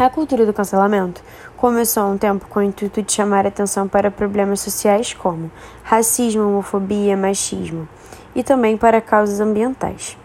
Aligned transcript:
A 0.00 0.08
cultura 0.08 0.46
do 0.46 0.52
cancelamento 0.52 1.24
começou 1.56 2.04
há 2.04 2.06
um 2.06 2.16
tempo 2.16 2.46
com 2.46 2.60
o 2.60 2.62
intuito 2.62 3.02
de 3.02 3.12
chamar 3.12 3.44
atenção 3.44 3.88
para 3.88 4.12
problemas 4.12 4.60
sociais 4.60 5.12
como 5.12 5.50
racismo, 5.82 6.46
homofobia, 6.46 7.16
machismo 7.16 7.88
e 8.32 8.44
também 8.44 8.76
para 8.76 9.00
causas 9.00 9.40
ambientais. 9.40 10.16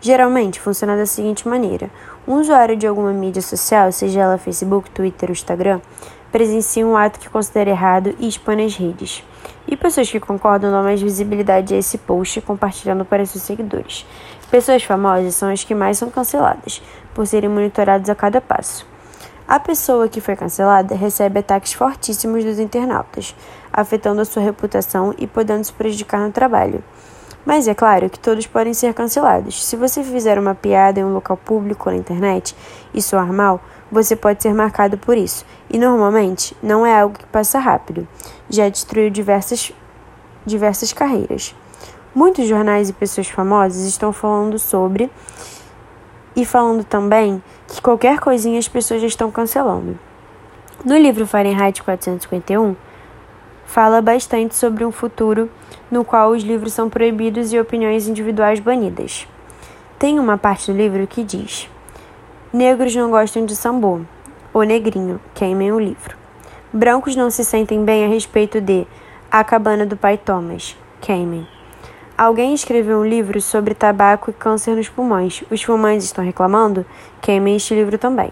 Geralmente 0.00 0.58
funciona 0.58 0.96
da 0.96 1.06
seguinte 1.06 1.46
maneira: 1.46 1.88
um 2.26 2.40
usuário 2.40 2.74
de 2.74 2.88
alguma 2.88 3.12
mídia 3.12 3.40
social, 3.40 3.92
seja 3.92 4.22
ela 4.22 4.36
Facebook, 4.36 4.90
Twitter 4.90 5.28
ou 5.28 5.32
Instagram, 5.32 5.80
presencia 6.32 6.84
um 6.84 6.96
ato 6.96 7.20
que 7.20 7.30
considera 7.30 7.70
errado 7.70 8.12
e 8.18 8.26
expõe 8.26 8.56
nas 8.56 8.74
redes. 8.74 9.22
E 9.64 9.76
pessoas 9.76 10.10
que 10.10 10.18
concordam 10.18 10.72
dão 10.72 10.82
mais 10.82 11.00
visibilidade 11.00 11.72
a 11.72 11.78
esse 11.78 11.98
post, 11.98 12.40
compartilhando 12.40 13.04
para 13.04 13.24
seus 13.24 13.44
seguidores. 13.44 14.04
Pessoas 14.50 14.82
famosas 14.82 15.36
são 15.36 15.52
as 15.52 15.62
que 15.62 15.72
mais 15.72 15.98
são 15.98 16.10
canceladas, 16.10 16.82
por 17.14 17.28
serem 17.28 17.48
monitoradas 17.48 18.10
a 18.10 18.14
cada 18.16 18.40
passo. 18.40 18.89
A 19.50 19.58
pessoa 19.58 20.08
que 20.08 20.20
foi 20.20 20.36
cancelada 20.36 20.94
recebe 20.94 21.40
ataques 21.40 21.72
fortíssimos 21.72 22.44
dos 22.44 22.60
internautas, 22.60 23.34
afetando 23.72 24.20
a 24.20 24.24
sua 24.24 24.44
reputação 24.44 25.12
e 25.18 25.26
podendo 25.26 25.64
se 25.64 25.72
prejudicar 25.72 26.20
no 26.20 26.30
trabalho. 26.30 26.84
Mas 27.44 27.66
é 27.66 27.74
claro 27.74 28.08
que 28.08 28.16
todos 28.16 28.46
podem 28.46 28.72
ser 28.72 28.94
cancelados. 28.94 29.66
Se 29.66 29.74
você 29.74 30.04
fizer 30.04 30.38
uma 30.38 30.54
piada 30.54 31.00
em 31.00 31.04
um 31.04 31.12
local 31.12 31.36
público 31.36 31.88
ou 31.88 31.92
na 31.92 32.00
internet 32.00 32.54
e 32.94 33.02
soar 33.02 33.32
mal, 33.32 33.60
você 33.90 34.14
pode 34.14 34.40
ser 34.40 34.54
marcado 34.54 34.96
por 34.96 35.18
isso. 35.18 35.44
E 35.68 35.76
normalmente 35.78 36.56
não 36.62 36.86
é 36.86 37.00
algo 37.00 37.18
que 37.18 37.26
passa 37.26 37.58
rápido. 37.58 38.06
Já 38.48 38.68
destruiu 38.68 39.10
diversas, 39.10 39.72
diversas 40.46 40.92
carreiras. 40.92 41.56
Muitos 42.14 42.46
jornais 42.46 42.88
e 42.88 42.92
pessoas 42.92 43.26
famosas 43.26 43.82
estão 43.82 44.12
falando 44.12 44.60
sobre 44.60 45.10
e 46.34 46.44
falando 46.44 46.84
também 46.84 47.42
que 47.66 47.80
qualquer 47.80 48.18
coisinha 48.20 48.58
as 48.58 48.68
pessoas 48.68 49.00
já 49.00 49.06
estão 49.06 49.30
cancelando. 49.30 49.98
No 50.84 50.96
livro 50.96 51.26
Fahrenheit 51.26 51.82
451, 51.82 52.74
fala 53.66 54.00
bastante 54.00 54.54
sobre 54.54 54.84
um 54.84 54.90
futuro 54.90 55.50
no 55.90 56.04
qual 56.04 56.30
os 56.30 56.42
livros 56.42 56.72
são 56.72 56.88
proibidos 56.88 57.52
e 57.52 57.60
opiniões 57.60 58.08
individuais 58.08 58.60
banidas. 58.60 59.28
Tem 59.98 60.18
uma 60.18 60.38
parte 60.38 60.72
do 60.72 60.76
livro 60.78 61.06
que 61.06 61.22
diz: 61.22 61.68
Negros 62.52 62.94
não 62.96 63.10
gostam 63.10 63.44
de 63.44 63.54
sambô, 63.54 64.00
ou 64.52 64.62
negrinho, 64.62 65.20
queimem 65.34 65.72
o 65.72 65.78
livro. 65.78 66.16
Brancos 66.72 67.14
não 67.14 67.30
se 67.30 67.44
sentem 67.44 67.84
bem 67.84 68.04
a 68.04 68.08
respeito 68.08 68.60
de 68.60 68.86
A 69.30 69.44
Cabana 69.44 69.84
do 69.84 69.96
Pai 69.96 70.16
Thomas, 70.16 70.76
queimem. 71.00 71.59
Alguém 72.20 72.52
escreveu 72.52 72.98
um 72.98 73.06
livro 73.06 73.40
sobre 73.40 73.72
tabaco 73.72 74.28
e 74.28 74.34
câncer 74.34 74.76
nos 74.76 74.90
pulmões. 74.90 75.42
Os 75.50 75.62
fumantes 75.62 76.04
estão 76.04 76.22
reclamando? 76.22 76.84
Queimem 77.18 77.56
este 77.56 77.74
livro 77.74 77.96
também. 77.96 78.30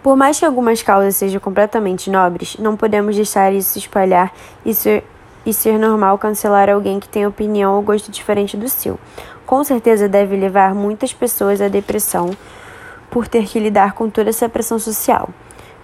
Por 0.00 0.14
mais 0.14 0.38
que 0.38 0.44
algumas 0.44 0.80
causas 0.80 1.16
sejam 1.16 1.40
completamente 1.40 2.08
nobres, 2.08 2.56
não 2.60 2.76
podemos 2.76 3.16
deixar 3.16 3.52
isso 3.52 3.70
se 3.70 3.80
espalhar 3.80 4.32
e 4.64 4.72
ser, 4.72 5.02
e 5.44 5.52
ser 5.52 5.76
normal 5.76 6.16
cancelar 6.18 6.70
alguém 6.70 7.00
que 7.00 7.08
tem 7.08 7.26
opinião 7.26 7.74
ou 7.74 7.82
gosto 7.82 8.12
diferente 8.12 8.56
do 8.56 8.68
seu. 8.68 8.96
Com 9.44 9.64
certeza 9.64 10.08
deve 10.08 10.36
levar 10.36 10.72
muitas 10.72 11.12
pessoas 11.12 11.60
à 11.60 11.66
depressão 11.66 12.30
por 13.10 13.26
ter 13.26 13.44
que 13.46 13.58
lidar 13.58 13.94
com 13.94 14.08
toda 14.08 14.30
essa 14.30 14.48
pressão 14.48 14.78
social. 14.78 15.30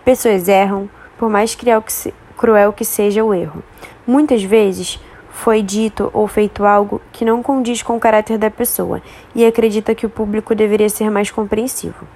Pessoas 0.05 0.47
erram, 0.47 0.89
por 1.19 1.29
mais 1.29 1.57
cruel 1.57 1.83
que, 1.83 1.93
se, 1.93 2.15
cruel 2.37 2.73
que 2.73 2.85
seja 2.85 3.25
o 3.25 3.35
erro. 3.35 3.65
Muitas 4.07 4.45
vezes, 4.45 5.01
foi 5.39 5.63
dito 5.63 6.11
ou 6.13 6.27
feito 6.27 6.65
algo 6.65 7.01
que 7.13 7.25
não 7.25 7.45
condiz 7.45 7.81
com 7.81 7.97
o 7.97 8.01
caráter 8.01 8.37
da 8.37 8.51
pessoa 8.51 9.01
e 9.37 9.47
acredita 9.47 9.95
que 9.95 10.05
o 10.05 10.11
público 10.11 10.53
deveria 10.53 10.89
ser 10.89 11.11
mais 11.11 11.31
compreensivo. 11.31 12.07